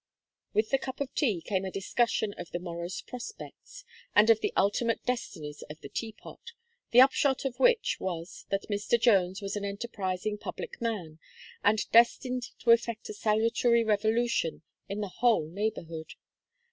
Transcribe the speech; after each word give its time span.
With 0.55 0.71
the 0.71 0.79
cup 0.79 0.99
of 0.99 1.13
tea, 1.13 1.41
came 1.41 1.63
a 1.63 1.69
discussion 1.69 2.33
of 2.39 2.49
the 2.49 2.57
morrow's 2.57 3.01
prospects, 3.01 3.85
and 4.15 4.31
of 4.31 4.39
the 4.41 4.51
ultimate 4.57 5.03
destinies 5.05 5.61
of 5.69 5.79
the 5.81 5.89
Teapot 5.89 6.53
the 6.89 6.99
upshot 7.01 7.45
of 7.45 7.59
which 7.59 7.99
was, 7.99 8.47
that 8.49 8.63
Mr. 8.67 8.99
Jones 8.99 9.43
was 9.43 9.55
an 9.55 9.63
enterprising 9.63 10.39
public 10.39 10.81
man, 10.81 11.19
and 11.63 11.87
destined 11.91 12.49
to 12.61 12.71
effect 12.71 13.09
a 13.09 13.13
salutary 13.13 13.83
revolution 13.83 14.63
in 14.89 15.01
the 15.01 15.07
whole 15.19 15.47
neighbourhood. 15.47 16.15